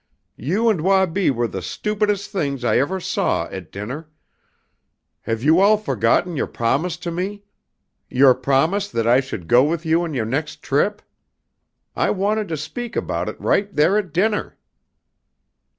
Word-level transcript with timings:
"You 0.39 0.67
and 0.67 0.81
Wabi 0.81 1.29
were 1.29 1.47
the 1.47 1.61
stupidest 1.61 2.31
things 2.31 2.63
I 2.65 2.79
ever 2.79 2.99
saw 2.99 3.45
at 3.51 3.71
dinner! 3.71 4.09
Have 5.21 5.43
you 5.43 5.59
all 5.59 5.77
forgotten 5.77 6.35
your 6.35 6.47
promise 6.47 6.97
to 6.97 7.11
me? 7.11 7.43
your 8.09 8.33
promise 8.33 8.89
that 8.89 9.05
I 9.05 9.19
should 9.19 9.47
go 9.47 9.63
with 9.63 9.85
you 9.85 10.01
on 10.01 10.15
your 10.15 10.25
next 10.25 10.63
trip? 10.63 11.03
I 11.95 12.09
wanted 12.09 12.45
you 12.49 12.55
to 12.55 12.57
speak 12.57 12.95
about 12.95 13.29
it 13.29 13.39
right 13.39 13.71
there 13.75 13.95
at 13.95 14.11
dinner!" 14.11 14.57